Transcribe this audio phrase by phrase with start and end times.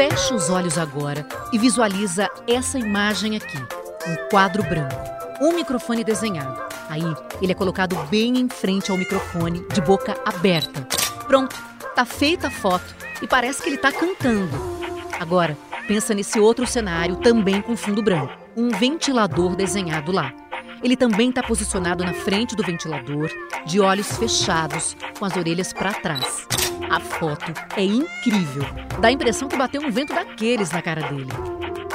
[0.00, 4.96] Fecha os olhos agora e visualiza essa imagem aqui: um quadro branco,
[5.42, 6.58] um microfone desenhado.
[6.88, 7.04] Aí,
[7.42, 10.80] ele é colocado bem em frente ao microfone, de boca aberta.
[11.26, 11.54] Pronto,
[11.94, 14.48] tá feita a foto e parece que ele tá cantando.
[15.20, 15.54] Agora,
[15.86, 20.32] pensa nesse outro cenário também com fundo branco, um ventilador desenhado lá.
[20.82, 23.30] Ele também está posicionado na frente do ventilador,
[23.66, 26.46] de olhos fechados, com as orelhas para trás.
[26.90, 28.64] A foto é incrível.
[29.00, 31.28] Dá a impressão que bateu um vento daqueles na cara dele.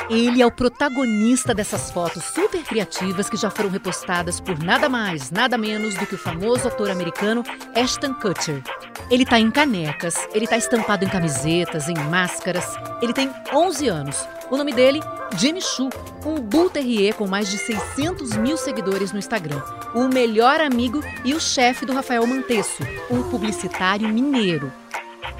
[0.09, 5.31] Ele é o protagonista dessas fotos super criativas que já foram repostadas por nada mais,
[5.31, 7.43] nada menos do que o famoso ator americano
[7.75, 8.61] Ashton Kutcher.
[9.09, 12.75] Ele tá em canecas, ele tá estampado em camisetas, em máscaras.
[13.01, 14.27] Ele tem 11 anos.
[14.51, 15.01] O nome dele,
[15.37, 15.89] Jimmy Choo,
[16.23, 19.61] um Bull Terrier com mais de 600 mil seguidores no Instagram.
[19.95, 24.71] O melhor amigo e o chefe do Rafael Manteço, um publicitário mineiro.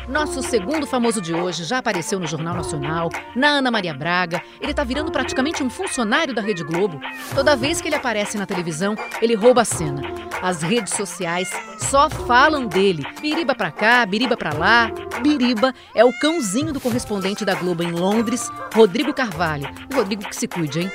[0.08, 4.42] Nosso segundo famoso de hoje já apareceu no Jornal Nacional, na Ana Maria Braga.
[4.62, 7.00] Ele tá virando praticamente um funcionário da Rede Globo.
[7.34, 10.02] Toda vez que ele aparece na televisão, ele rouba a cena.
[10.42, 13.06] As redes sociais só falam dele.
[13.20, 14.92] Biriba pra cá, biriba pra lá.
[15.22, 19.68] Biriba é o cãozinho do correspondente da Globo em Londres, Rodrigo Carvalho.
[19.92, 20.92] O Rodrigo que se cuide, hein?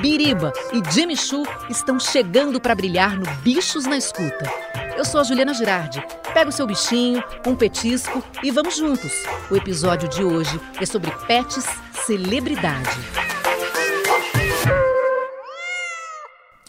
[0.00, 4.50] Biriba e Jimmy Choo estão chegando para brilhar no Bichos na Escuta.
[4.98, 6.02] Eu sou a Juliana Girardi.
[6.34, 9.12] Pega o seu bichinho, um petisco e vamos juntos.
[9.48, 11.64] O episódio de hoje é sobre pets
[12.04, 12.90] celebridade.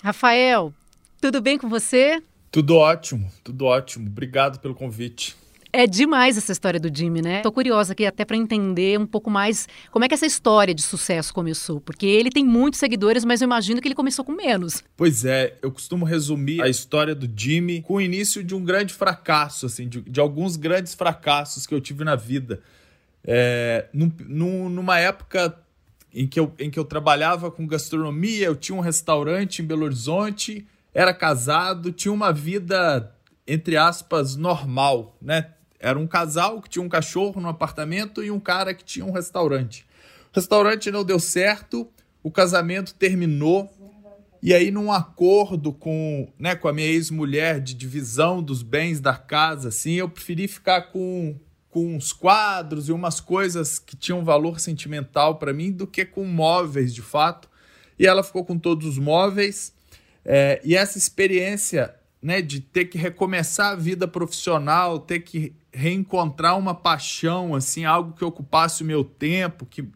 [0.03, 0.72] Rafael,
[1.19, 2.22] tudo bem com você?
[2.52, 4.05] Tudo ótimo, tudo ótimo.
[4.07, 5.35] Obrigado pelo convite.
[5.72, 7.42] É demais essa história do Jimmy, né?
[7.42, 10.81] Tô curiosa aqui até para entender um pouco mais como é que essa história de
[10.81, 14.84] sucesso começou, porque ele tem muitos seguidores, mas eu imagino que ele começou com menos.
[14.97, 18.94] Pois é, eu costumo resumir a história do Jimmy com o início de um grande
[18.94, 22.62] fracasso, assim, de, de alguns grandes fracassos que eu tive na vida.
[23.23, 25.56] É, num, num, numa época
[26.12, 29.86] em que, eu, em que eu trabalhava com gastronomia, eu tinha um restaurante em Belo
[29.86, 33.13] Horizonte, era casado, tinha uma vida
[33.50, 35.51] entre aspas normal, né?
[35.79, 39.12] Era um casal que tinha um cachorro no apartamento e um cara que tinha um
[39.12, 39.85] restaurante.
[40.31, 41.88] O restaurante não deu certo,
[42.22, 43.72] o casamento terminou.
[44.41, 49.16] E aí, num acordo com, né, com a minha ex-mulher de divisão dos bens da
[49.16, 51.35] casa, assim, eu preferi ficar com,
[51.69, 56.25] com uns quadros e umas coisas que tinham valor sentimental para mim do que com
[56.25, 57.50] móveis de fato.
[57.97, 59.73] E ela ficou com todos os móveis.
[60.23, 66.57] É, e essa experiência né, de ter que recomeçar a vida profissional, ter que reencontrar
[66.57, 69.88] uma paixão, assim, algo que ocupasse o meu tempo, que,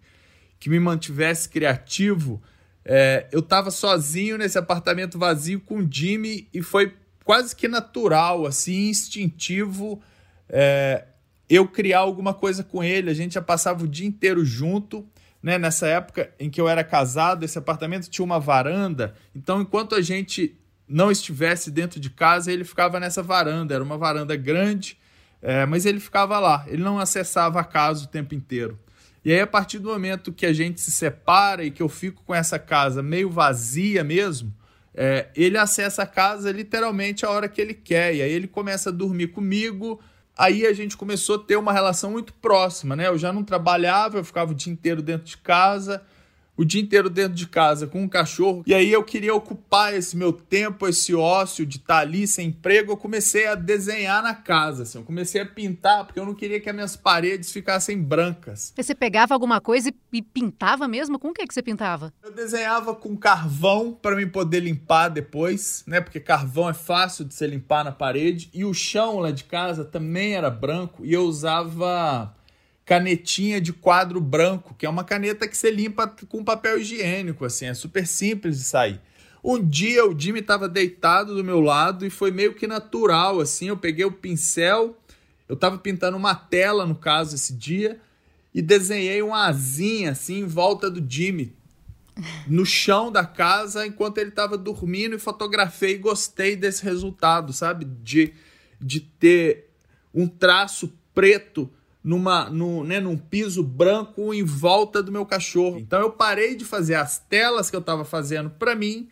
[0.59, 2.41] que me mantivesse criativo.
[2.85, 6.93] É, eu estava sozinho nesse apartamento vazio com o Jimmy e foi
[7.25, 10.01] quase que natural, assim, instintivo,
[10.47, 11.05] é,
[11.49, 13.09] eu criar alguma coisa com ele.
[13.09, 15.05] A gente já passava o dia inteiro junto.
[15.41, 19.93] Né, nessa época em que eu era casado, esse apartamento tinha uma varanda, então enquanto
[19.93, 20.57] a gente
[20.87, 23.73] não estivesse dentro de casa, ele ficava nessa varanda.
[23.73, 24.97] Era uma varanda grande,
[25.41, 26.65] é, mas ele ficava lá.
[26.67, 28.79] Ele não acessava a casa o tempo inteiro.
[29.25, 32.21] E aí, a partir do momento que a gente se separa e que eu fico
[32.23, 34.53] com essa casa meio vazia mesmo,
[34.93, 38.15] é, ele acessa a casa literalmente a hora que ele quer.
[38.15, 39.99] E aí ele começa a dormir comigo.
[40.37, 43.07] Aí a gente começou a ter uma relação muito próxima, né?
[43.07, 46.01] Eu já não trabalhava, eu ficava o dia inteiro dentro de casa
[46.55, 48.63] o dia inteiro dentro de casa com um cachorro.
[48.65, 52.49] E aí eu queria ocupar esse meu tempo, esse ócio de estar tá ali sem
[52.49, 52.91] emprego.
[52.91, 54.99] Eu comecei a desenhar na casa, assim.
[54.99, 58.73] Eu comecei a pintar porque eu não queria que as minhas paredes ficassem brancas.
[58.75, 61.17] Você pegava alguma coisa e pintava mesmo?
[61.17, 62.13] Com o que que você pintava?
[62.23, 66.01] Eu desenhava com carvão para mim poder limpar depois, né?
[66.01, 69.83] Porque carvão é fácil de se limpar na parede e o chão lá de casa
[69.83, 72.33] também era branco e eu usava
[72.85, 77.65] canetinha de quadro branco, que é uma caneta que você limpa com papel higiênico, assim,
[77.65, 78.99] é super simples de sair.
[79.43, 83.67] Um dia o Jimmy estava deitado do meu lado e foi meio que natural, assim,
[83.67, 84.97] eu peguei o pincel,
[85.47, 87.99] eu estava pintando uma tela, no caso, esse dia,
[88.53, 91.53] e desenhei uma asinha, assim, em volta do Jimmy,
[92.47, 97.85] no chão da casa, enquanto ele estava dormindo, e fotografei e gostei desse resultado, sabe?
[97.85, 98.33] De,
[98.79, 99.69] de ter
[100.13, 101.69] um traço preto
[102.03, 105.77] numa, no, né, num piso branco em volta do meu cachorro.
[105.79, 109.07] Então eu parei de fazer as telas que eu estava fazendo para mim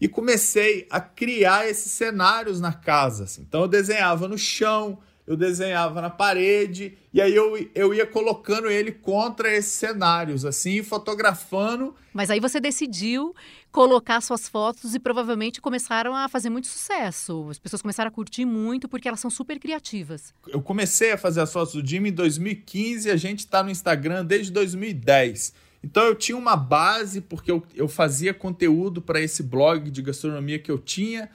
[0.00, 3.24] e comecei a criar esses cenários na casa.
[3.24, 3.42] Assim.
[3.42, 4.98] Então eu desenhava no chão,
[5.28, 10.82] eu desenhava na parede e aí eu, eu ia colocando ele contra esses cenários, assim,
[10.82, 11.94] fotografando.
[12.14, 13.34] Mas aí você decidiu
[13.70, 17.46] colocar suas fotos e provavelmente começaram a fazer muito sucesso.
[17.50, 20.32] As pessoas começaram a curtir muito porque elas são super criativas.
[20.46, 23.70] Eu comecei a fazer as fotos do Jimmy em 2015 e a gente está no
[23.70, 25.52] Instagram desde 2010.
[25.84, 30.58] Então eu tinha uma base porque eu, eu fazia conteúdo para esse blog de gastronomia
[30.58, 31.28] que eu tinha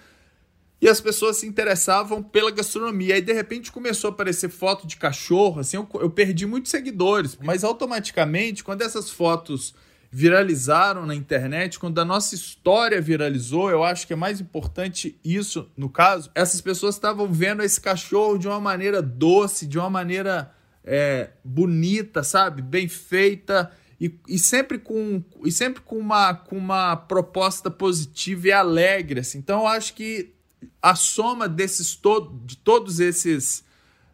[0.84, 3.16] e as pessoas se interessavam pela gastronomia.
[3.16, 7.38] Aí de repente começou a aparecer foto de cachorro, assim, eu, eu perdi muitos seguidores,
[7.42, 9.74] mas automaticamente quando essas fotos
[10.12, 15.72] viralizaram na internet, quando a nossa história viralizou, eu acho que é mais importante isso
[15.78, 16.30] no caso.
[16.36, 20.52] Essas pessoas estavam vendo esse cachorro de uma maneira doce, de uma maneira
[20.84, 22.62] é, bonita, sabe?
[22.62, 23.72] Bem feita.
[24.02, 29.22] E, e, sempre com, e sempre com uma, com uma proposta positiva e alegre.
[29.22, 29.38] Assim.
[29.38, 30.34] Então, eu acho que
[30.82, 33.64] a soma desses to de todos esses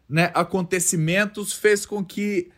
[0.07, 2.51] né, acontecimentos fez com que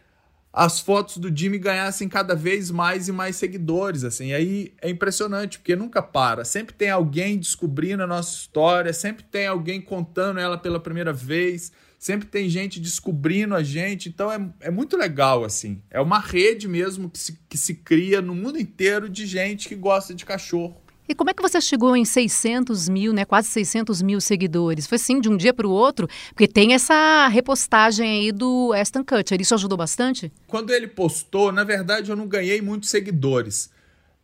[0.54, 4.28] as fotos do Jimmy ganhassem cada vez mais e mais seguidores, assim.
[4.28, 6.44] E aí é impressionante, porque nunca para.
[6.44, 11.72] Sempre tem alguém descobrindo a nossa história, sempre tem alguém contando ela pela primeira vez,
[11.98, 14.10] sempre tem gente descobrindo a gente.
[14.10, 15.82] Então é, é muito legal, assim.
[15.90, 19.76] É uma rede mesmo que se, que se cria no mundo inteiro de gente que
[19.76, 20.82] gosta de cachorro.
[21.12, 24.88] E como é que você chegou em 600 mil, né, quase 600 mil seguidores?
[24.88, 26.08] Foi assim, de um dia para o outro?
[26.30, 30.32] Porque tem essa repostagem aí do Aston Kutcher, isso ajudou bastante?
[30.48, 33.70] Quando ele postou, na verdade eu não ganhei muitos seguidores,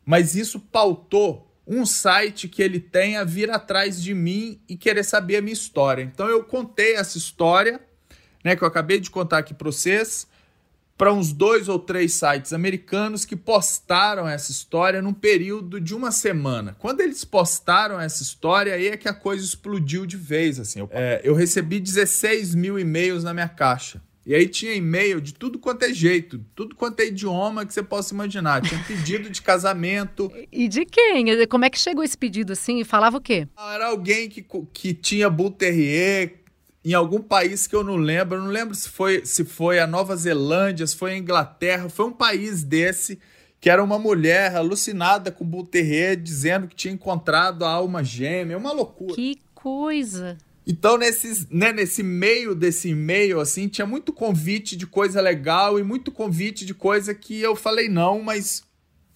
[0.05, 5.03] mas isso pautou um site que ele tem a vir atrás de mim e querer
[5.03, 6.01] saber a minha história.
[6.01, 7.81] Então eu contei essa história,
[8.45, 10.25] né, que eu acabei de contar aqui para vocês,
[10.97, 16.11] para uns dois ou três sites americanos que postaram essa história num período de uma
[16.11, 16.75] semana.
[16.79, 20.59] Quando eles postaram essa história, aí é que a coisa explodiu de vez.
[20.59, 20.79] Assim.
[20.79, 24.01] Eu, é, eu recebi 16 mil e-mails na minha caixa.
[24.25, 27.81] E aí tinha e-mail de tudo quanto é jeito, tudo quanto é idioma que você
[27.81, 28.61] possa imaginar.
[28.61, 30.29] Tinha pedido de casamento.
[30.51, 31.47] E de quem?
[31.47, 32.81] Como é que chegou esse pedido assim?
[32.81, 33.47] E falava o quê?
[33.57, 36.39] Era alguém que, que tinha Bull Terrier,
[36.91, 39.85] em algum país que eu não lembro, eu não lembro se foi, se foi a
[39.85, 43.19] Nova Zelândia, se foi a Inglaterra, foi um país desse
[43.59, 48.53] que era uma mulher alucinada com Bull Terrier dizendo que tinha encontrado a alma gêmea,
[48.53, 49.15] é uma loucura.
[49.15, 50.37] Que coisa!
[50.65, 55.83] Então, nesses, né, nesse meio desse e-mail, assim, tinha muito convite de coisa legal e
[55.83, 58.63] muito convite de coisa que eu falei não, mas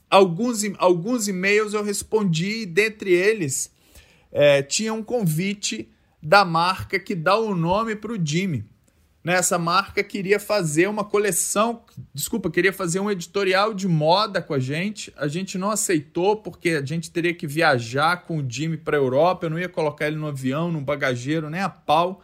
[0.09, 3.71] alguns, alguns e-mails eu respondi e dentre eles
[4.29, 5.87] é, tinha um convite
[6.21, 8.65] da marca que dá o nome para o Jimmy.
[9.23, 9.33] Né?
[9.33, 11.83] Essa marca queria fazer uma coleção,
[12.13, 15.13] desculpa, queria fazer um editorial de moda com a gente.
[15.15, 18.99] A gente não aceitou porque a gente teria que viajar com o Jimmy para a
[18.99, 19.45] Europa.
[19.45, 22.23] Eu não ia colocar ele no avião, no bagageiro, nem a pau.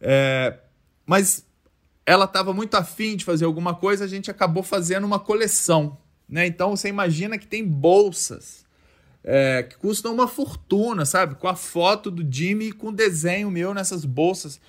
[0.00, 0.58] É...
[1.06, 1.46] Mas
[2.04, 5.98] ela estava muito afim de fazer alguma coisa, a gente acabou fazendo uma coleção.
[6.28, 6.46] Né?
[6.46, 8.65] Então você imagina que tem bolsas
[9.28, 11.34] é, que custam uma fortuna, sabe?
[11.34, 14.60] Com a foto do Jimmy e com o desenho meu nessas bolsas.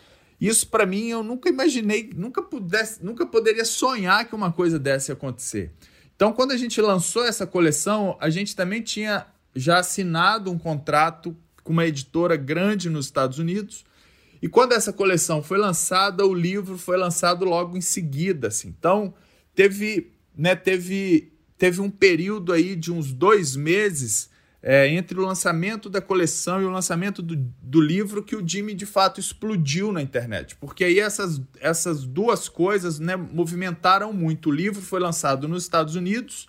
[0.41, 5.13] Isso para mim eu nunca imaginei, nunca pudesse, nunca poderia sonhar que uma coisa dessa
[5.13, 5.71] acontecer.
[6.15, 11.37] Então, quando a gente lançou essa coleção, a gente também tinha já assinado um contrato
[11.63, 13.85] com uma editora grande nos Estados Unidos.
[14.41, 18.47] E quando essa coleção foi lançada, o livro foi lançado logo em seguida.
[18.47, 18.69] Assim.
[18.69, 19.13] Então,
[19.53, 24.29] teve, né, teve, teve um período aí de uns dois meses
[24.61, 28.73] é, entre o lançamento da coleção e o lançamento do, do livro que o Jimmy
[28.73, 30.55] de fato explodiu na internet.
[30.55, 34.49] Porque aí essas, essas duas coisas né, movimentaram muito.
[34.49, 36.47] O livro foi lançado nos Estados Unidos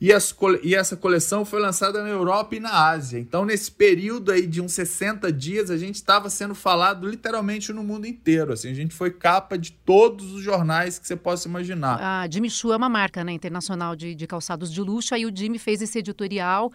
[0.00, 3.18] e, as, e essa coleção foi lançada na Europa e na Ásia.
[3.18, 7.82] Então, nesse período aí de uns 60 dias, a gente estava sendo falado literalmente no
[7.82, 8.52] mundo inteiro.
[8.52, 11.98] Assim, a gente foi capa de todos os jornais que você possa imaginar.
[12.00, 15.14] A Jimmy Choo é uma marca né, internacional de, de calçados de luxo.
[15.14, 16.70] Aí o Jimmy fez esse editorial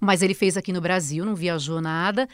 [0.00, 2.28] mas ele fez aqui no Brasil, não viajou nada.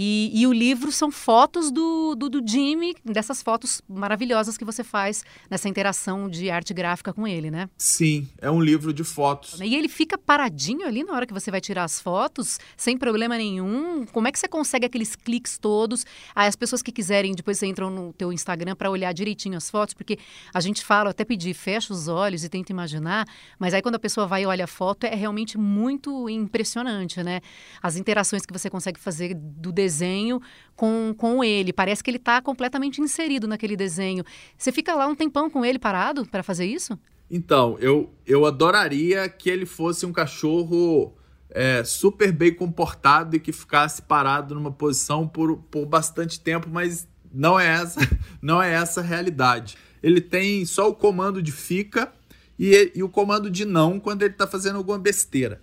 [0.00, 4.84] E, e, o livro são fotos do, do, do, Jimmy, dessas fotos maravilhosas que você
[4.84, 7.68] faz nessa interação de arte gráfica com ele, né?
[7.76, 9.60] Sim, é um livro de fotos.
[9.60, 13.36] E ele fica paradinho ali na hora que você vai tirar as fotos, sem problema
[13.36, 14.06] nenhum.
[14.06, 16.06] Como é que você consegue aqueles cliques todos?
[16.32, 19.94] Aí as pessoas que quiserem, depois entram no teu Instagram para olhar direitinho as fotos,
[19.94, 20.16] porque
[20.54, 23.26] a gente fala, até pedir, fecha os olhos e tenta imaginar,
[23.58, 27.40] mas aí quando a pessoa vai e olha a foto, é realmente muito impressionante, né?
[27.82, 30.40] As interações que você consegue fazer do desenho desenho
[30.76, 31.72] com, com ele.
[31.72, 34.22] Parece que ele está completamente inserido naquele desenho.
[34.56, 36.98] Você fica lá um tempão com ele parado para fazer isso?
[37.30, 41.12] Então, eu, eu adoraria que ele fosse um cachorro
[41.50, 47.08] é, super bem comportado e que ficasse parado numa posição por, por bastante tempo, mas
[47.32, 48.00] não é essa,
[48.40, 49.76] não é essa a realidade.
[50.02, 52.12] Ele tem só o comando de fica
[52.58, 55.60] e, e o comando de não quando ele está fazendo alguma besteira.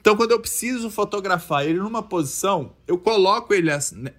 [0.00, 3.70] Então, quando eu preciso fotografar ele numa posição, eu coloco ele,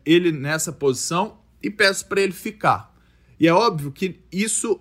[0.06, 2.94] ele nessa posição e peço para ele ficar.
[3.40, 4.80] E é óbvio que isso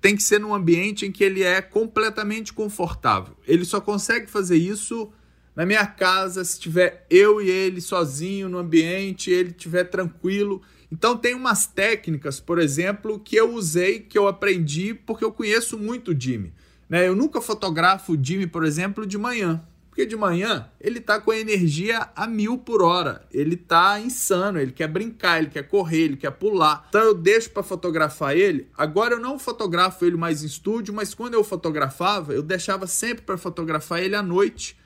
[0.00, 3.36] tem que ser num ambiente em que ele é completamente confortável.
[3.46, 5.12] Ele só consegue fazer isso
[5.56, 10.62] na minha casa, se tiver eu e ele sozinho no ambiente, ele estiver tranquilo.
[10.90, 15.76] Então tem umas técnicas, por exemplo, que eu usei, que eu aprendi porque eu conheço
[15.76, 16.54] muito o Jimmy.
[16.88, 17.08] Né?
[17.08, 19.60] Eu nunca fotografo o Jimmy, por exemplo, de manhã.
[19.98, 23.26] Porque de manhã ele tá com a energia a mil por hora.
[23.32, 26.86] Ele tá insano, ele quer brincar, ele quer correr, ele quer pular.
[26.88, 28.70] Então eu deixo para fotografar ele.
[28.78, 33.24] Agora eu não fotografo ele mais em estúdio, mas quando eu fotografava, eu deixava sempre
[33.24, 34.78] para fotografar ele à noite.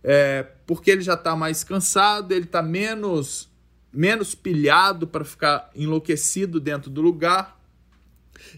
[0.00, 3.50] É, porque ele já tá mais cansado, ele tá menos
[3.92, 7.60] menos pilhado para ficar enlouquecido dentro do lugar.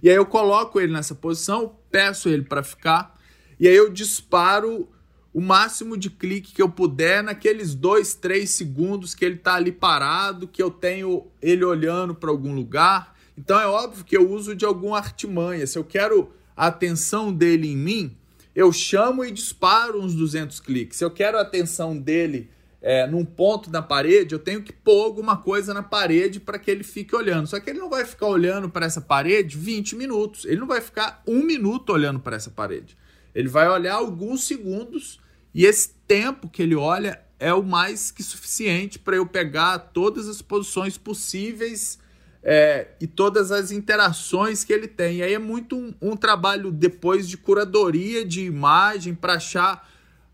[0.03, 3.19] E aí eu coloco ele nessa posição, peço ele para ficar,
[3.59, 4.94] e aí eu disparo
[5.35, 9.73] o máximo de clique que eu puder naqueles dois, três segundos que ele está ali
[9.73, 13.17] parado, que eu tenho ele olhando para algum lugar.
[13.37, 15.67] Então é óbvio que eu uso de alguma artimanha.
[15.67, 18.17] Se eu quero a atenção dele em mim,
[18.55, 20.99] eu chamo e disparo uns 200 cliques.
[20.99, 22.49] Se eu quero a atenção dele
[22.81, 26.71] é, num ponto na parede, eu tenho que pôr alguma coisa na parede para que
[26.71, 27.49] ele fique olhando.
[27.49, 30.45] Só que ele não vai ficar olhando para essa parede 20 minutos.
[30.45, 32.97] Ele não vai ficar um minuto olhando para essa parede.
[33.35, 35.24] Ele vai olhar alguns segundos
[35.55, 40.29] e esse tempo que ele olha é o mais que suficiente para eu pegar todas
[40.29, 41.99] as posições possíveis
[42.43, 45.17] é, e todas as interações que ele tem.
[45.17, 49.89] E aí é muito um, um trabalho depois de curadoria de imagem para achar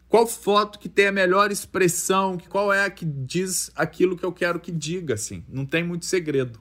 [0.08, 4.32] qual foto que tem a melhor expressão, qual é a que diz aquilo que eu
[4.32, 5.44] quero que diga, assim.
[5.48, 6.58] Não tem muito segredo.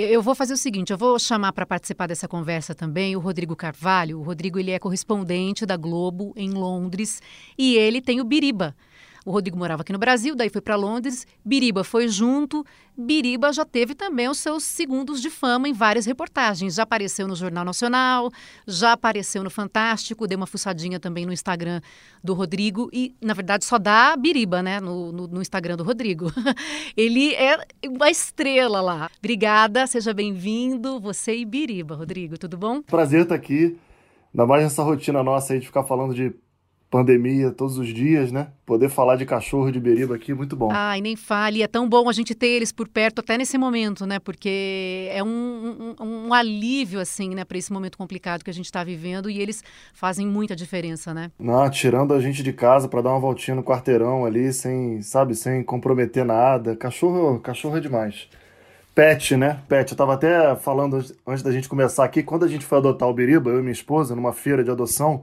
[0.00, 3.56] Eu vou fazer o seguinte, eu vou chamar para participar dessa conversa também o Rodrigo
[3.56, 4.20] Carvalho.
[4.20, 7.20] O Rodrigo ele é correspondente da Globo em Londres
[7.58, 8.76] e ele tem o Biriba,
[9.28, 11.26] o Rodrigo morava aqui no Brasil, daí foi para Londres.
[11.44, 12.64] Biriba foi junto.
[12.96, 16.76] Biriba já teve também os seus segundos de fama em várias reportagens.
[16.76, 18.30] Já apareceu no Jornal Nacional,
[18.66, 21.82] já apareceu no Fantástico, deu uma fuçadinha também no Instagram
[22.24, 22.88] do Rodrigo.
[22.90, 24.80] E, na verdade, só dá Biriba, né?
[24.80, 26.32] No, no, no Instagram do Rodrigo.
[26.96, 29.10] Ele é uma estrela lá.
[29.18, 30.98] Obrigada, seja bem-vindo.
[31.00, 32.80] Você e Biriba, Rodrigo, tudo bom?
[32.80, 33.76] Prazer estar aqui.
[34.32, 36.34] Ainda mais nessa rotina nossa aí de ficar falando de
[36.90, 38.48] pandemia todos os dias, né?
[38.64, 40.70] Poder falar de cachorro de beriba aqui, muito bom.
[40.72, 41.62] Ai, nem fale.
[41.62, 44.18] É tão bom a gente ter eles por perto até nesse momento, né?
[44.18, 47.44] Porque é um, um, um alívio, assim, né?
[47.44, 51.30] Para esse momento complicado que a gente está vivendo e eles fazem muita diferença, né?
[51.38, 55.34] Não, tirando a gente de casa para dar uma voltinha no quarteirão ali, sem, sabe,
[55.34, 56.74] sem comprometer nada.
[56.74, 58.28] Cachorro, cachorro é demais.
[58.94, 59.60] Pet, né?
[59.68, 59.92] Pet.
[59.92, 63.14] Eu tava até falando antes da gente começar aqui, quando a gente foi adotar o
[63.14, 65.22] Beriba, eu e minha esposa, numa feira de adoção,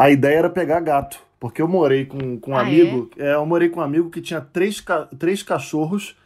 [0.00, 1.20] a ideia era pegar gato.
[1.38, 3.10] Porque eu morei com, com um ah, amigo.
[3.18, 3.26] É?
[3.26, 3.34] é?
[3.34, 4.82] eu morei com um amigo que tinha três,
[5.18, 6.16] três cachorros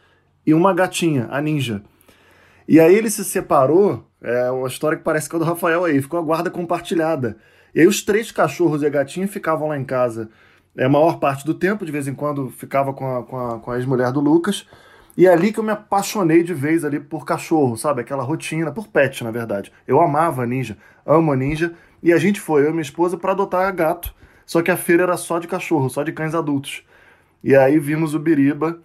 [0.45, 1.83] e uma gatinha, a ninja.
[2.69, 4.07] E aí ele se separou.
[4.21, 7.35] É uma história que parece que é do Rafael aí, ficou a guarda compartilhada.
[7.73, 10.29] E aí os três cachorros e a gatinha ficavam lá em casa
[10.77, 13.59] é, a maior parte do tempo, de vez em quando ficava com a, com a,
[13.59, 14.65] com a ex-mulher do Lucas.
[15.17, 18.01] E é ali que eu me apaixonei de vez ali por cachorro, sabe?
[18.01, 19.71] Aquela rotina, por pet, na verdade.
[19.85, 21.73] Eu amava a ninja, amo a ninja.
[22.01, 24.13] E a gente foi, eu e minha esposa, para adotar gato.
[24.45, 26.83] Só que a feira era só de cachorro, só de cães adultos.
[27.43, 28.79] E aí vimos o Biriba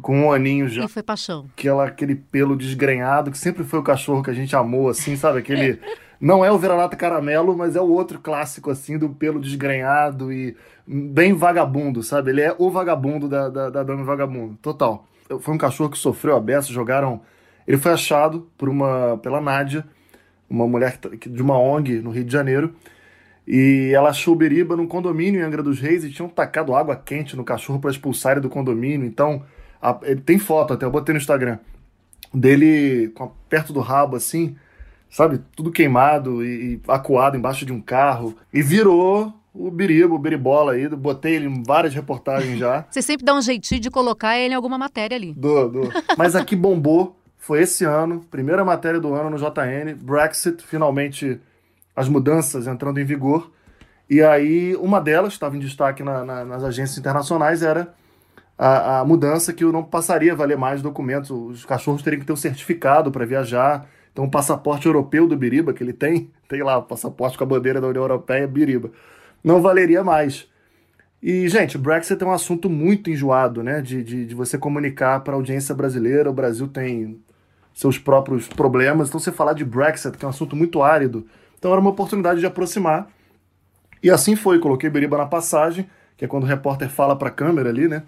[0.00, 0.84] com um aninho já.
[0.84, 1.46] E foi paixão.
[1.56, 5.38] Aquela, aquele pelo desgrenhado, que sempre foi o cachorro que a gente amou, assim, sabe?
[5.38, 5.80] Aquele.
[6.20, 10.56] Não é o vira-lata caramelo, mas é o outro clássico, assim, do pelo desgrenhado e
[10.84, 12.30] bem vagabundo, sabe?
[12.30, 15.06] Ele é o vagabundo da, da, da Dama Vagabundo, total.
[15.40, 17.20] Foi um cachorro que sofreu a beça, jogaram.
[17.66, 19.84] Ele foi achado por uma, pela Nádia
[20.48, 22.74] uma mulher tá, de uma ONG no Rio de Janeiro.
[23.46, 26.94] E ela achou o Beriba num condomínio em Angra dos Reis e tinham tacado água
[26.94, 29.06] quente no cachorro para expulsar ele do condomínio.
[29.06, 29.42] Então,
[29.80, 31.58] a, ele tem foto até, eu botei no Instagram,
[32.32, 34.54] dele com a, perto do rabo assim,
[35.08, 35.40] sabe?
[35.56, 38.36] Tudo queimado e, e acuado embaixo de um carro.
[38.52, 42.86] E virou o Biriba, o Beribola aí, botei ele em várias reportagens já.
[42.88, 45.32] Você sempre dá um jeitinho de colocar ele em alguma matéria ali.
[45.32, 45.80] Do, do.
[46.16, 47.17] Mas aqui bombou
[47.48, 51.40] foi esse ano, primeira matéria do ano no JN, Brexit, finalmente
[51.96, 53.50] as mudanças entrando em vigor.
[54.08, 57.94] E aí, uma delas, estava em destaque na, na, nas agências internacionais, era
[58.58, 61.30] a, a, mudança que não passaria a valer mais documentos.
[61.30, 63.88] Os cachorros teriam que ter um certificado para viajar.
[64.12, 67.46] Então, o passaporte europeu do Biriba, que ele tem, tem lá o passaporte com a
[67.46, 68.90] bandeira da União Europeia, Biriba,
[69.42, 70.46] não valeria mais.
[71.22, 73.80] E, gente, Brexit é um assunto muito enjoado, né?
[73.80, 76.28] De, de, de você comunicar para a audiência brasileira.
[76.28, 77.18] O Brasil tem
[77.78, 79.08] seus próprios problemas.
[79.08, 81.24] Então, você falar de Brexit, que é um assunto muito árido,
[81.56, 83.08] então era uma oportunidade de aproximar.
[84.02, 87.30] E assim foi, coloquei Beriba na passagem, que é quando o repórter fala para a
[87.30, 88.02] câmera ali, né?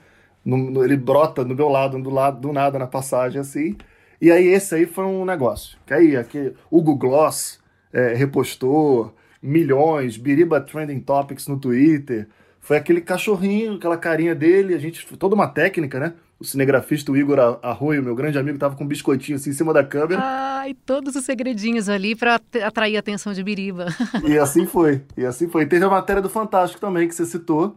[0.44, 3.76] No, no, ele brota do meu lado, do lado do nada na passagem assim.
[4.20, 5.78] E aí esse aí foi um negócio.
[5.86, 7.60] Que aí aqui, Hugo Gloss
[7.92, 12.26] é, repostou milhões, Biriba Trending Topics no Twitter.
[12.58, 15.06] Foi aquele cachorrinho, aquela carinha dele, a gente.
[15.16, 16.14] Toda uma técnica, né?
[16.40, 19.74] O cinegrafista o Igor Arroio, meu grande amigo, tava com um biscoitinho assim em cima
[19.74, 20.22] da câmera.
[20.24, 23.88] Ai, todos os segredinhos ali para atrair a atenção de Biriba.
[24.26, 25.66] E assim foi, e assim foi.
[25.66, 27.76] Teve a matéria do Fantástico também, que você citou,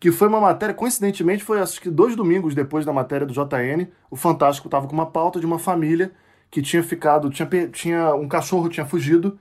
[0.00, 3.86] que foi uma matéria, coincidentemente, foi acho que dois domingos depois da matéria do JN,
[4.10, 6.10] o Fantástico tava com uma pauta de uma família
[6.50, 9.38] que tinha ficado, tinha, tinha um cachorro tinha fugido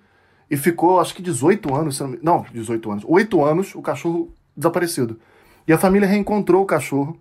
[0.51, 5.17] e ficou, acho que 18 anos, não, 18 anos, 8 anos, o cachorro desaparecido.
[5.65, 7.17] E a família reencontrou o cachorro.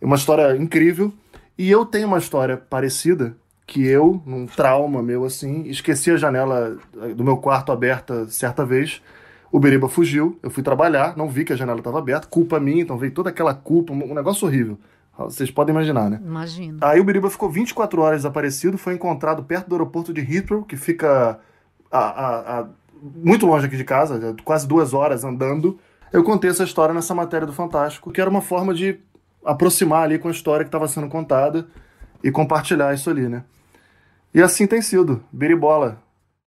[0.00, 1.12] É uma história incrível.
[1.58, 6.76] E eu tenho uma história parecida, que eu, num trauma meu assim, esqueci a janela
[7.14, 9.00] do meu quarto aberta certa vez.
[9.52, 12.82] O Beriba fugiu, eu fui trabalhar, não vi que a janela estava aberta, culpa minha,
[12.82, 14.78] então veio toda aquela culpa, um negócio horrível.
[15.16, 16.20] Vocês podem imaginar, né?
[16.24, 16.78] Imagino.
[16.80, 20.76] Aí o Beriba ficou 24 horas desaparecido, foi encontrado perto do aeroporto de Heathrow, que
[20.76, 21.38] fica
[21.90, 22.66] a, a, a,
[23.14, 25.78] muito longe aqui de casa, quase duas horas andando.
[26.12, 28.98] Eu contei essa história nessa matéria do Fantástico, que era uma forma de
[29.44, 31.68] aproximar ali com a história que estava sendo contada
[32.22, 33.44] e compartilhar isso ali, né?
[34.32, 36.02] E assim tem sido, biribola.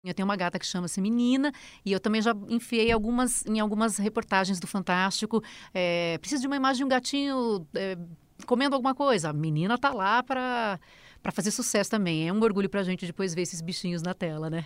[0.03, 1.53] Eu tenho uma gata que chama-se Menina
[1.85, 5.43] e eu também já enfiei algumas em algumas reportagens do Fantástico.
[5.75, 7.99] É, preciso de uma imagem de um gatinho é,
[8.47, 9.29] comendo alguma coisa.
[9.29, 10.81] A menina tá lá para
[11.23, 12.29] para fazer sucesso também.
[12.29, 14.65] É um orgulho para a gente depois ver esses bichinhos na tela, né?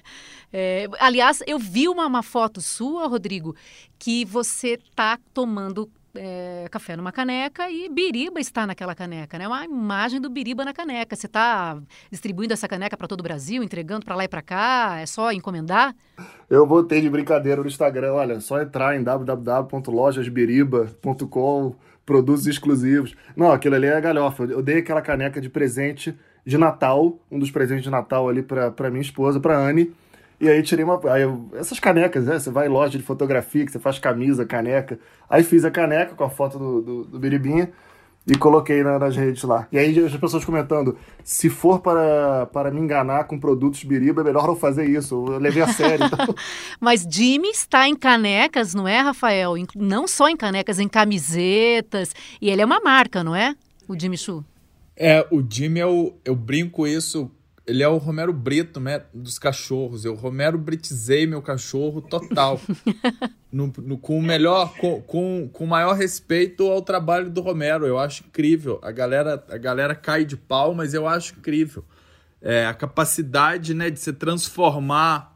[0.53, 3.57] É, aliás, eu vi uma, uma foto sua, Rodrigo,
[3.99, 9.47] que você tá tomando é, café numa caneca e Biriba está naquela caneca, né?
[9.47, 11.15] Uma imagem do Biriba na caneca.
[11.17, 11.77] Você está
[12.11, 14.99] distribuindo essa caneca para todo o Brasil, entregando para lá e para cá?
[15.01, 15.95] É só encomendar?
[16.49, 18.15] Eu botei de brincadeira no Instagram.
[18.15, 21.75] Olha, só entrar em www.lojasbiriba.com,
[22.07, 23.15] produtos exclusivos.
[23.37, 24.45] Não, aquilo ali é galhofa.
[24.45, 26.17] Eu dei aquela caneca de presente
[26.47, 29.95] de Natal, um dos presentes de Natal ali para minha esposa, para Anne.
[30.45, 31.01] E aí tirei uma.
[31.11, 32.39] Aí eu, essas canecas, né?
[32.39, 34.99] Você vai em loja de fotografia, que você faz camisa, caneca.
[35.29, 37.73] Aí fiz a caneca com a foto do, do, do Biribinha
[38.27, 39.67] e coloquei na, nas redes lá.
[39.73, 44.25] E aí as pessoas comentando: se for para, para me enganar com produtos Biriba, é
[44.25, 45.15] melhor não fazer isso.
[45.15, 46.05] Eu levei a sério.
[46.05, 46.35] Então...
[46.79, 49.55] Mas Jimmy está em canecas, não é, Rafael?
[49.75, 52.15] Não só em canecas, em camisetas.
[52.39, 53.55] E ele é uma marca, não é?
[53.89, 54.45] O Jimmy Choo.
[54.95, 57.31] É, o Jimmy, eu, eu brinco isso,
[57.67, 60.05] ele é o Romero Brito, né, dos cachorros.
[60.05, 62.61] Eu Romero Britizei meu cachorro total.
[63.51, 67.87] no, no, com o melhor, com, com, com o maior respeito ao trabalho do Romero.
[67.87, 68.79] Eu acho incrível.
[68.83, 71.85] A galera, a galera cai de pau, mas eu acho incrível.
[72.43, 75.35] É, a capacidade né, de se transformar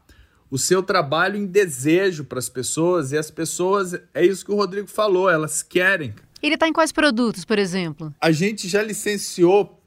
[0.51, 3.11] o seu trabalho em desejo para as pessoas.
[3.11, 6.13] E as pessoas, é isso que o Rodrigo falou, elas querem.
[6.41, 8.13] Ele está em quais produtos, por exemplo?
[8.21, 9.78] A gente já licenciou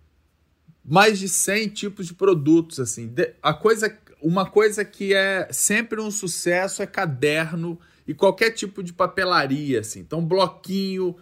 [0.84, 3.12] mais de 100 tipos de produtos, assim.
[3.42, 8.92] A coisa, uma coisa que é sempre um sucesso é caderno e qualquer tipo de
[8.92, 10.00] papelaria, assim.
[10.00, 11.16] Então, bloquinho,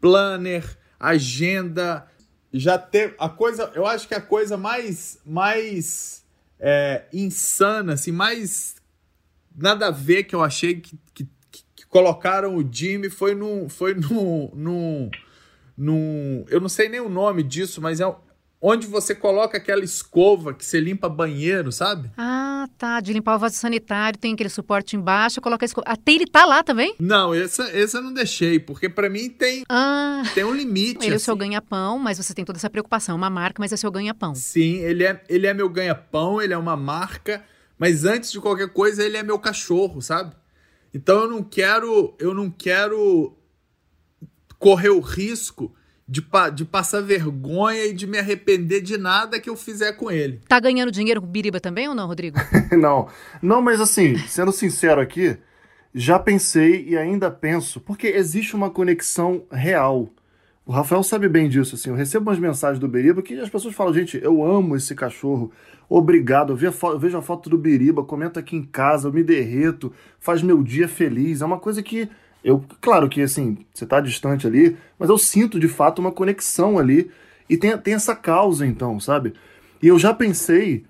[0.00, 2.06] planner, agenda,
[2.52, 6.24] já ter a coisa, eu acho que a coisa mais mais
[6.58, 8.76] é, insana, assim, mais
[9.54, 11.28] nada a ver que eu achei que, que
[11.94, 13.68] colocaram o Jimmy foi num.
[13.68, 15.10] Foi num, num,
[15.78, 16.44] num.
[16.48, 18.16] Eu não sei nem o nome disso, mas é
[18.66, 22.10] onde você coloca aquela escova que você limpa banheiro, sabe?
[22.16, 22.98] Ah, tá.
[22.98, 25.86] De limpar o vaso sanitário, tem aquele suporte embaixo, coloca a escova.
[25.86, 26.94] Até ele tá lá também?
[26.98, 31.04] Não, essa, essa eu não deixei, porque para mim tem, ah, tem um limite.
[31.04, 31.12] Ele assim.
[31.12, 31.40] é o seu assim.
[31.40, 33.14] ganha-pão, mas você tem toda essa preocupação.
[33.14, 34.34] Uma marca, mas é seu ganha-pão.
[34.34, 37.44] Sim, ele é, ele é meu ganha-pão, ele é uma marca,
[37.78, 40.34] mas antes de qualquer coisa, ele é meu cachorro, sabe?
[40.94, 43.36] Então eu não quero, eu não quero
[44.58, 45.74] correr o risco
[46.06, 50.10] de, pa de passar vergonha e de me arrepender de nada que eu fizer com
[50.10, 50.40] ele.
[50.46, 52.38] Tá ganhando dinheiro com Biriba também ou não, Rodrigo?
[52.78, 53.08] não.
[53.40, 55.36] Não, mas assim, sendo sincero aqui,
[55.94, 60.10] já pensei e ainda penso, porque existe uma conexão real.
[60.66, 63.74] O Rafael sabe bem disso, assim, eu recebo umas mensagens do Biriba que as pessoas
[63.74, 65.52] falam, gente, eu amo esse cachorro,
[65.90, 69.12] obrigado, eu, vejo a, eu vejo a foto do Biriba, comento aqui em casa, eu
[69.12, 72.08] me derreto, faz meu dia feliz, é uma coisa que
[72.44, 76.78] eu, claro que assim, você está distante ali, mas eu sinto de fato uma conexão
[76.78, 77.10] ali
[77.48, 79.32] e tem, tem essa causa então, sabe?
[79.82, 80.84] E eu já pensei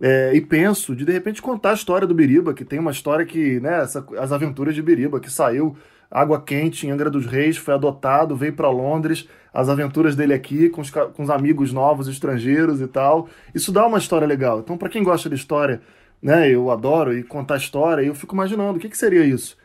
[0.00, 3.24] é, e penso de de repente contar a história do Biriba, que tem uma história
[3.24, 5.76] que, né, essa, as aventuras de Biriba, que saiu
[6.10, 10.68] água quente em Angra dos Reis, foi adotado, veio para Londres, as aventuras dele aqui
[10.68, 13.28] com os, com os amigos novos estrangeiros e tal.
[13.54, 14.60] Isso dá uma história legal.
[14.60, 15.80] Então, para quem gosta de história,
[16.22, 19.56] né, eu adoro e contar história, eu fico imaginando o que, que seria isso.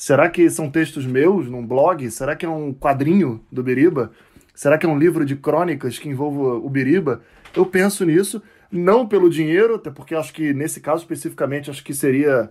[0.00, 2.10] Será que são textos meus num blog?
[2.10, 4.10] Será que é um quadrinho do Biriba?
[4.54, 7.20] Será que é um livro de crônicas que envolve o Biriba?
[7.54, 11.92] Eu penso nisso, não pelo dinheiro, até porque acho que nesse caso especificamente acho que
[11.92, 12.48] seria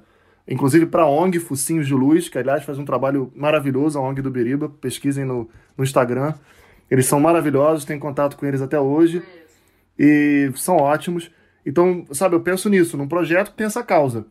[0.47, 4.21] inclusive para a ONG Focinhos de Luz, que aliás faz um trabalho maravilhoso, a ONG
[4.21, 6.35] do Biriba, pesquisem no, no Instagram.
[6.87, 9.23] Eles são maravilhosos, tenho contato com eles até hoje
[9.97, 11.31] e são ótimos.
[11.65, 14.27] Então, sabe, eu penso nisso, num projeto que tem essa causa.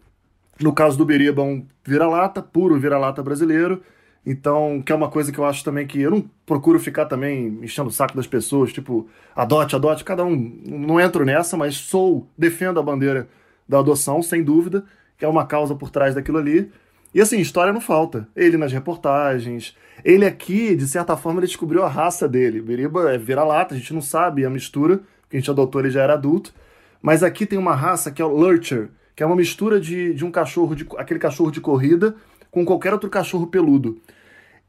[0.60, 3.82] No caso do Beriba, um vira-lata, puro vira-lata brasileiro.
[4.26, 7.58] Então, que é uma coisa que eu acho também que eu não procuro ficar também
[7.62, 10.60] enchendo o saco das pessoas, tipo, adote, adote, cada um.
[10.66, 13.28] Não entro nessa, mas sou, defendo a bandeira
[13.68, 14.84] da adoção, sem dúvida,
[15.16, 16.70] que é uma causa por trás daquilo ali.
[17.14, 18.28] E assim, história não falta.
[18.36, 19.76] Ele nas reportagens.
[20.04, 22.60] Ele aqui, de certa forma, ele descobriu a raça dele.
[22.60, 26.02] Beriba é vira-lata, a gente não sabe a mistura, porque a gente adotou ele já
[26.02, 26.52] era adulto.
[27.00, 30.24] Mas aqui tem uma raça que é o Lurcher, que é uma mistura de, de
[30.24, 32.14] um cachorro, de aquele cachorro de corrida,
[32.52, 34.00] com qualquer outro cachorro peludo.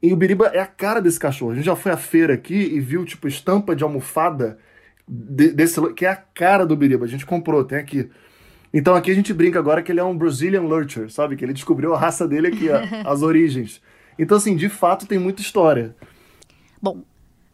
[0.02, 1.52] E o Biriba é a cara desse cachorro.
[1.52, 4.58] A gente já foi à feira aqui e viu, tipo, estampa de almofada
[5.08, 7.06] de, desse, que é a cara do Biriba.
[7.06, 8.10] A gente comprou, tem aqui.
[8.74, 11.36] Então aqui a gente brinca agora que ele é um Brazilian Lurcher, sabe?
[11.36, 12.70] Que ele descobriu a raça dele aqui,
[13.06, 13.84] as origens.
[14.18, 15.96] Então, assim, de fato tem muita história.
[16.82, 17.04] Bom,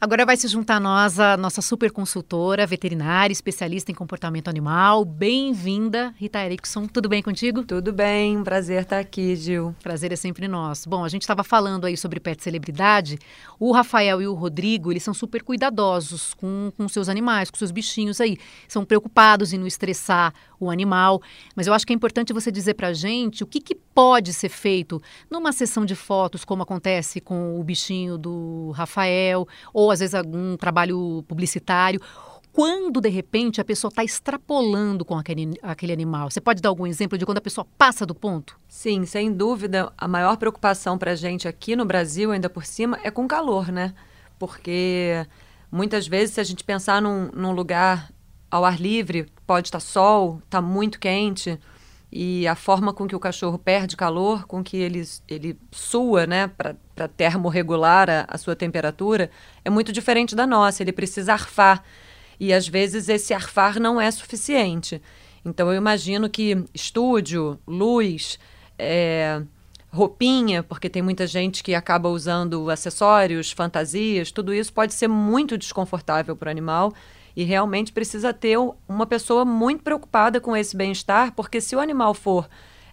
[0.05, 5.03] Agora vai se juntar a nós a nossa super consultora, veterinária, especialista em comportamento animal.
[5.03, 6.85] Bem-vinda, Rita Erickson.
[6.85, 7.63] Tudo bem contigo?
[7.63, 9.75] Tudo bem, prazer estar aqui, Gil.
[9.81, 10.87] Prazer é sempre nosso.
[10.87, 13.17] Bom, a gente estava falando aí sobre pet celebridade.
[13.59, 17.71] O Rafael e o Rodrigo, eles são super cuidadosos com, com seus animais, com seus
[17.71, 18.37] bichinhos aí.
[18.67, 21.19] São preocupados em não estressar o animal.
[21.55, 24.33] Mas eu acho que é importante você dizer para a gente o que, que pode
[24.33, 29.99] ser feito numa sessão de fotos, como acontece com o bichinho do Rafael, ou às
[29.99, 31.99] vezes algum trabalho publicitário
[32.55, 36.31] quando de repente a pessoa está extrapolando com aquele, aquele animal?
[36.31, 38.57] Você pode dar algum exemplo de quando a pessoa passa do ponto?
[38.65, 39.91] Sim, sem dúvida.
[39.97, 43.73] A maior preocupação para a gente aqui no Brasil, ainda por cima, é com calor,
[43.73, 43.93] né?
[44.39, 45.27] Porque
[45.69, 48.09] muitas vezes, se a gente pensar num, num lugar
[48.49, 51.59] ao ar livre, pode estar sol, está muito quente,
[52.09, 56.49] e a forma com que o cachorro perde calor, com que ele, ele sua, né,
[57.17, 59.29] termorregular a, a sua temperatura,
[59.63, 60.83] é muito diferente da nossa.
[60.83, 61.83] Ele precisa arfar.
[62.39, 65.01] E às vezes esse arfar não é suficiente.
[65.43, 68.39] Então eu imagino que estúdio, luz,
[68.79, 69.41] é,
[69.91, 75.57] roupinha, porque tem muita gente que acaba usando acessórios, fantasias, tudo isso pode ser muito
[75.57, 76.93] desconfortável para o animal
[77.35, 82.13] e realmente precisa ter uma pessoa muito preocupada com esse bem-estar, porque se o animal
[82.13, 82.47] for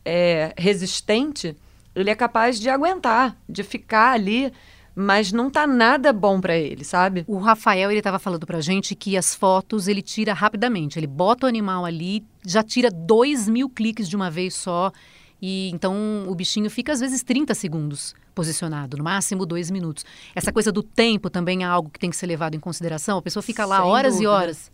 [0.05, 1.57] é, resistente,
[1.95, 4.53] ele é capaz de aguentar, de ficar ali
[4.95, 7.25] mas não tá nada bom para ele, sabe?
[7.27, 10.99] O Rafael, ele tava falando pra gente que as fotos ele tira rapidamente.
[10.99, 14.93] Ele bota o animal ali, já tira dois mil cliques de uma vez só.
[15.41, 20.05] E então o bichinho fica às vezes 30 segundos posicionado, no máximo dois minutos.
[20.35, 23.19] Essa coisa do tempo também é algo que tem que ser levado em consideração.
[23.19, 24.25] A pessoa fica lá Sem horas dúvida.
[24.25, 24.73] e horas.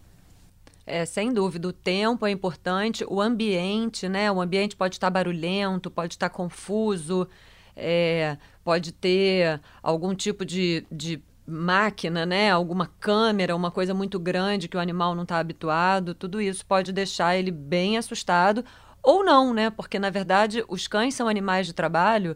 [0.90, 4.33] É, sem dúvida, o tempo é importante, o ambiente, né?
[4.33, 7.29] O ambiente pode estar barulhento, pode estar confuso,
[7.77, 12.51] é, pode ter algum tipo de, de máquina, né?
[12.51, 16.14] Alguma câmera, uma coisa muito grande que o animal não está habituado.
[16.14, 18.64] Tudo isso pode deixar ele bem assustado
[19.03, 19.68] ou não, né?
[19.68, 22.35] Porque, na verdade, os cães são animais de trabalho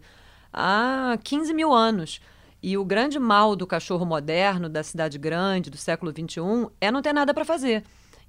[0.53, 2.21] há 15 mil anos.
[2.63, 7.01] E o grande mal do cachorro moderno, da cidade grande, do século XXI, é não
[7.01, 7.83] ter nada para fazer.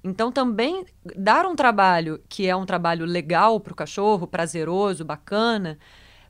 [0.04, 0.84] Então, também
[1.16, 5.78] dar um trabalho que é um trabalho legal para o cachorro, prazeroso, bacana,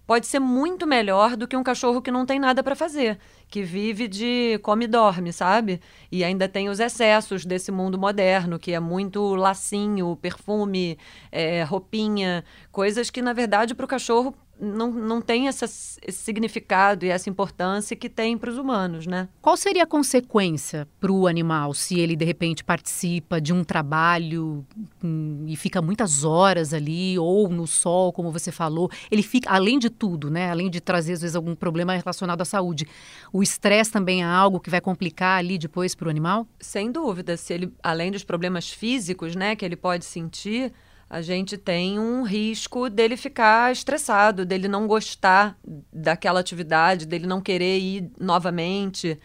[0.07, 3.63] pode ser muito melhor do que um cachorro que não tem nada para fazer, que
[3.63, 5.81] vive de come e dorme, sabe?
[6.13, 10.97] E ainda tem os excessos desse mundo moderno, que é muito lacinho, perfume,
[11.33, 17.05] é, roupinha, coisas que, na verdade, para o cachorro não, não tem essa, esse significado
[17.05, 19.29] e essa importância que tem para os humanos, né?
[19.41, 24.65] Qual seria a consequência para o animal se ele de repente participa de um trabalho
[25.03, 28.91] hum, e fica muitas horas ali ou no sol, como você falou?
[29.11, 30.51] Ele fica, além de tudo, né?
[30.51, 32.87] Além de trazer às vezes algum problema relacionado à saúde,
[33.33, 36.47] o estresse também é algo que vai complicar ali depois para o animal?
[36.61, 40.73] Sem dúvida, se ele, além dos problemas físicos, né, que ele pode sentir
[41.15, 45.57] a gente tem um risco dele ficar estressado, dele não gostar
[45.93, 49.17] daquela atividade, dele não querer ir novamente.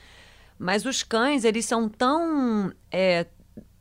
[0.59, 3.25] Mas os cães, eles são tão é,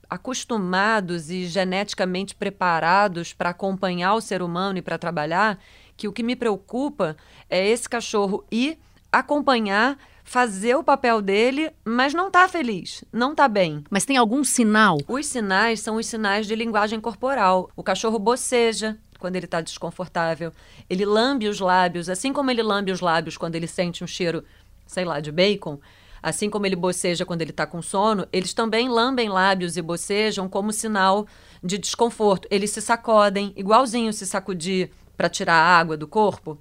[0.08, 5.58] acostumados e geneticamente preparados para acompanhar o ser humano e para trabalhar,
[5.94, 7.14] que o que me preocupa
[7.50, 8.78] é esse cachorro ir
[9.12, 13.82] acompanhar fazer o papel dele, mas não tá feliz, não tá bem.
[13.88, 14.98] Mas tem algum sinal?
[15.08, 17.70] Os sinais são os sinais de linguagem corporal.
[17.74, 20.52] O cachorro boceja quando ele está desconfortável.
[20.88, 24.44] Ele lambe os lábios, assim como ele lambe os lábios quando ele sente um cheiro,
[24.86, 25.80] sei lá, de bacon.
[26.22, 30.46] Assim como ele boceja quando ele está com sono, eles também lambem lábios e bocejam
[30.46, 31.26] como sinal
[31.64, 32.46] de desconforto.
[32.50, 36.60] Eles se sacodem, igualzinho se sacudir para tirar a água do corpo.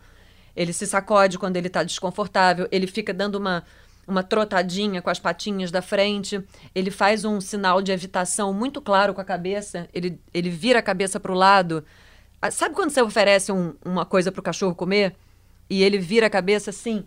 [0.58, 3.64] Ele se sacode quando ele está desconfortável, ele fica dando uma,
[4.08, 6.44] uma trotadinha com as patinhas da frente,
[6.74, 10.82] ele faz um sinal de evitação muito claro com a cabeça, ele, ele vira a
[10.82, 11.86] cabeça para o lado.
[12.42, 15.16] Ah, sabe quando você oferece um, uma coisa para o cachorro comer?
[15.70, 17.06] E ele vira a cabeça assim,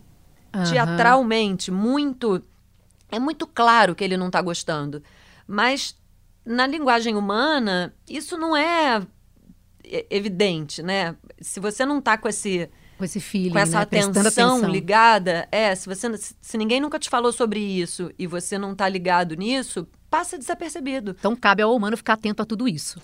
[0.55, 0.63] uhum.
[0.63, 2.41] teatralmente, muito.
[3.11, 5.03] É muito claro que ele não está gostando.
[5.45, 5.97] Mas
[6.45, 9.01] na linguagem humana, isso não é
[10.09, 11.17] evidente, né?
[11.41, 12.69] Se você não está com esse
[13.01, 13.81] com esse feeling, com essa né?
[13.81, 16.07] atenção, atenção, ligada, é, se você
[16.39, 21.15] se ninguém nunca te falou sobre isso e você não está ligado nisso, passa desapercebido.
[21.17, 23.01] Então cabe ao humano ficar atento a tudo isso.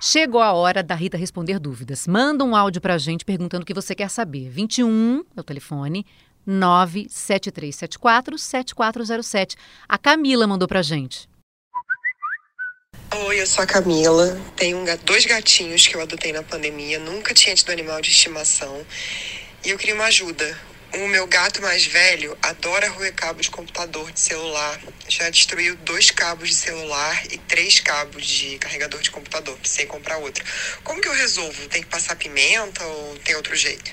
[0.00, 2.06] Chegou a hora da Rita responder dúvidas.
[2.06, 4.48] Manda um áudio pra gente perguntando o que você quer saber.
[4.48, 6.06] 21 é o telefone
[6.46, 9.56] 97374 7407.
[9.86, 11.29] A Camila mandou pra gente.
[13.12, 14.40] Oi, eu sou a Camila.
[14.54, 16.96] Tenho dois gatinhos que eu adotei na pandemia.
[17.00, 18.86] Nunca tinha tido animal de estimação.
[19.64, 20.56] E eu queria uma ajuda.
[20.94, 24.80] O meu gato mais velho adora roer cabo de computador, de celular.
[25.08, 29.56] Já destruiu dois cabos de celular e três cabos de carregador de computador.
[29.58, 30.44] Precisei comprar outro.
[30.84, 31.68] Como que eu resolvo?
[31.68, 33.90] Tem que passar pimenta ou tem outro jeito?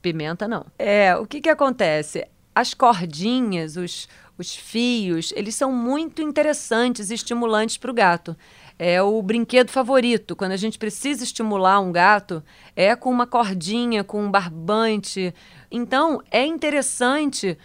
[0.00, 0.64] Pimenta não.
[0.78, 2.26] É, o que que acontece?
[2.54, 4.08] As cordinhas, os,
[4.38, 8.36] os fios, eles são muito interessantes e estimulantes para o gato
[8.78, 10.36] é o brinquedo favorito.
[10.36, 12.42] Quando a gente precisa estimular um gato,
[12.74, 15.34] é com uma cordinha, com um barbante.
[15.70, 17.56] Então, é interessante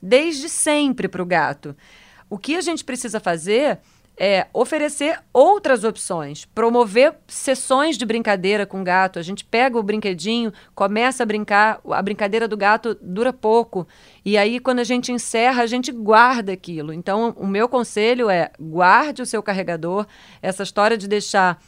[0.00, 1.76] desde sempre para o gato.
[2.28, 3.78] O que a gente precisa fazer
[4.22, 9.18] é oferecer outras opções, promover sessões de brincadeira com gato.
[9.18, 13.88] A gente pega o brinquedinho, começa a brincar, a brincadeira do gato dura pouco.
[14.22, 16.92] E aí, quando a gente encerra, a gente guarda aquilo.
[16.92, 20.06] Então, o meu conselho é guarde o seu carregador.
[20.42, 21.58] Essa história de deixar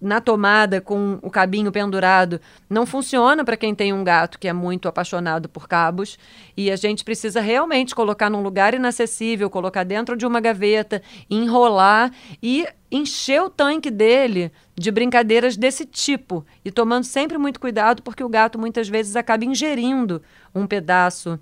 [0.00, 4.52] na tomada com o cabinho pendurado não funciona para quem tem um gato que é
[4.52, 6.18] muito apaixonado por cabos.
[6.56, 12.12] E a gente precisa realmente colocar num lugar inacessível, colocar dentro de uma gaveta, enrolar
[12.42, 16.44] e encher o tanque dele de brincadeiras desse tipo.
[16.64, 20.22] E tomando sempre muito cuidado porque o gato muitas vezes acaba ingerindo
[20.54, 21.38] um pedaço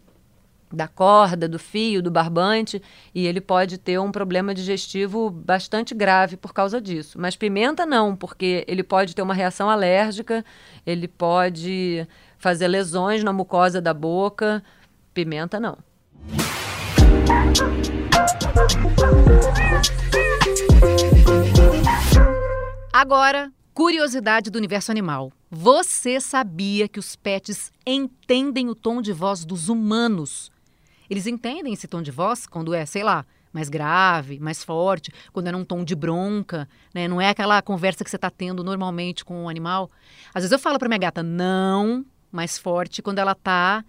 [0.72, 2.82] da corda, do fio, do barbante,
[3.14, 7.18] e ele pode ter um problema digestivo bastante grave por causa disso.
[7.20, 10.44] Mas pimenta não, porque ele pode ter uma reação alérgica,
[10.84, 12.06] ele pode
[12.38, 14.62] fazer lesões na mucosa da boca.
[15.14, 15.78] Pimenta não.
[22.92, 25.30] Agora, curiosidade do universo animal.
[25.50, 30.50] Você sabia que os pets entendem o tom de voz dos humanos?
[31.08, 35.46] Eles entendem esse tom de voz quando é, sei lá, mais grave, mais forte, quando
[35.46, 37.08] é num tom de bronca, né?
[37.08, 39.90] Não é aquela conversa que você está tendo normalmente com o um animal.
[40.34, 43.84] Às vezes eu falo para minha gata não, mais forte, quando ela está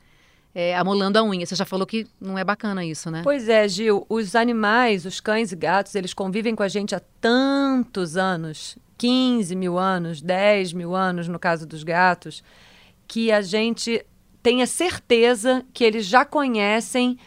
[0.56, 1.46] é, amolando a unha.
[1.46, 3.22] Você já falou que não é bacana isso, né?
[3.24, 4.06] Pois é, Gil.
[4.08, 9.56] Os animais, os cães e gatos, eles convivem com a gente há tantos anos 15
[9.56, 12.44] mil anos, 10 mil anos, no caso dos gatos
[13.08, 14.06] que a gente
[14.48, 17.20] tenha certeza que eles já conhecem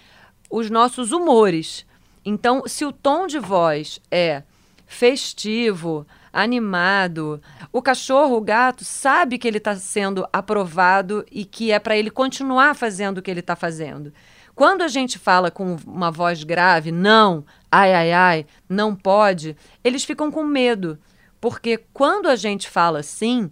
[0.50, 1.85] os nossos humores.
[2.24, 4.42] Então, se o tom de voz é
[4.87, 7.38] festivo, animado,
[7.70, 12.11] o cachorro, o gato, sabe que ele está sendo aprovado e que é para ele
[12.11, 14.14] continuar fazendo o que ele está fazendo.
[14.54, 19.54] Quando a gente fala com uma voz grave, não, ai, ai, ai, não pode,
[19.85, 20.98] eles ficam com medo.
[21.38, 23.50] Porque quando a gente fala assim,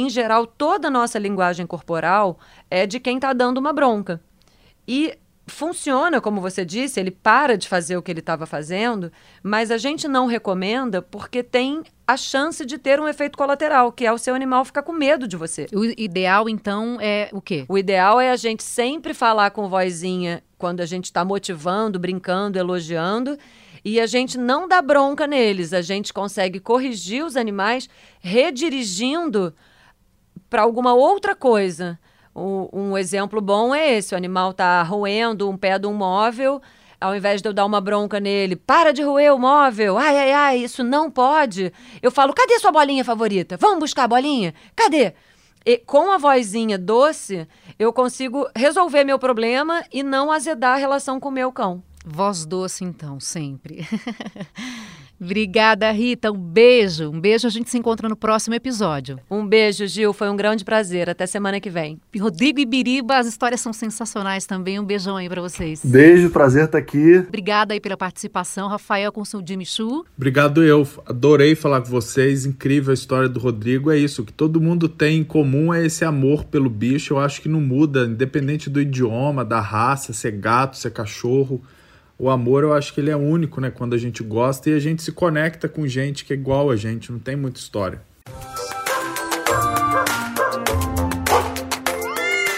[0.00, 2.38] em geral, toda a nossa linguagem corporal
[2.70, 4.20] é de quem está dando uma bronca.
[4.86, 9.10] E funciona, como você disse, ele para de fazer o que ele estava fazendo,
[9.42, 14.06] mas a gente não recomenda porque tem a chance de ter um efeito colateral, que
[14.06, 15.66] é o seu animal ficar com medo de você.
[15.72, 17.64] O ideal, então, é o quê?
[17.68, 22.58] O ideal é a gente sempre falar com vozinha quando a gente está motivando, brincando,
[22.58, 23.38] elogiando.
[23.84, 27.88] E a gente não dá bronca neles, a gente consegue corrigir os animais
[28.20, 29.54] redirigindo
[30.48, 31.98] para alguma outra coisa.
[32.34, 36.60] O, um exemplo bom é esse: o animal está roendo um pé de um móvel.
[37.00, 40.32] Ao invés de eu dar uma bronca nele, para de roer o móvel, ai, ai,
[40.32, 41.72] ai, isso não pode.
[42.02, 43.56] Eu falo, cadê sua bolinha favorita?
[43.56, 44.52] Vamos buscar a bolinha?
[44.74, 45.14] Cadê?
[45.64, 47.46] E com a vozinha doce,
[47.78, 51.84] eu consigo resolver meu problema e não azedar a relação com o meu cão.
[52.04, 53.86] Voz doce, então, sempre.
[55.20, 56.30] Obrigada, Rita.
[56.30, 57.10] Um beijo.
[57.10, 57.46] Um beijo.
[57.46, 59.18] A gente se encontra no próximo episódio.
[59.30, 60.12] Um beijo, Gil.
[60.12, 61.10] Foi um grande prazer.
[61.10, 62.00] Até semana que vem.
[62.18, 64.78] Rodrigo e Biriba, as histórias são sensacionais também.
[64.78, 65.84] Um beijão aí para vocês.
[65.84, 67.18] Beijo, prazer estar aqui.
[67.26, 70.06] Obrigada aí pela participação, Rafael, com o seu Jimmy Choo.
[70.16, 70.86] Obrigado eu.
[71.04, 72.46] Adorei falar com vocês.
[72.46, 73.90] Incrível a história do Rodrigo.
[73.90, 74.22] É isso.
[74.22, 77.14] O que todo mundo tem em comum é esse amor pelo bicho.
[77.14, 80.90] Eu acho que não muda, independente do idioma, da raça, se é gato, se é
[80.90, 81.60] cachorro
[82.18, 83.70] o amor eu acho que ele é único, né?
[83.70, 86.76] Quando a gente gosta e a gente se conecta com gente que é igual a
[86.76, 88.02] gente, não tem muita história.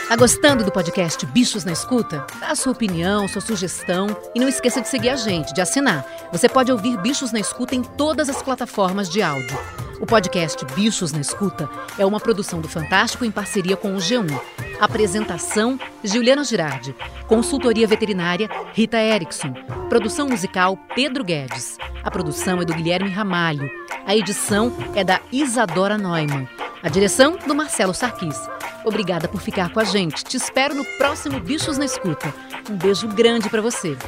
[0.08, 2.26] Tá gostando do podcast Bichos na Escuta?
[2.40, 6.04] Dá a sua opinião, sua sugestão e não esqueça de seguir a gente, de assinar.
[6.32, 9.56] Você pode ouvir Bichos na Escuta em todas as plataformas de áudio.
[10.00, 14.40] O podcast Bichos na Escuta é uma produção do Fantástico em parceria com o G1.
[14.80, 16.96] Apresentação: Juliana Girardi.
[17.28, 19.52] Consultoria veterinária: Rita Erickson.
[19.90, 21.76] Produção musical: Pedro Guedes.
[22.02, 23.70] A produção é do Guilherme Ramalho.
[24.06, 26.48] A edição é da Isadora Neumann.
[26.82, 28.40] A direção do Marcelo Sarquis.
[28.86, 30.24] Obrigada por ficar com a gente.
[30.24, 32.32] Te espero no próximo Bichos na Escuta.
[32.70, 33.98] Um beijo grande para você.